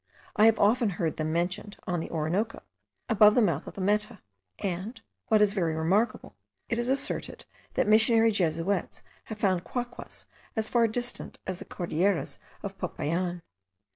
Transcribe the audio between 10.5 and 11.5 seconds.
as far distant